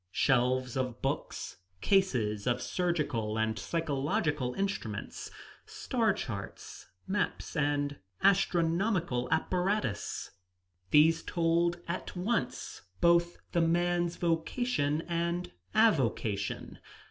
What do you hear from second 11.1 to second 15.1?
told at once both the man's vocation